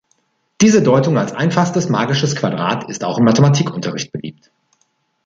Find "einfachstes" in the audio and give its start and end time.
1.31-1.87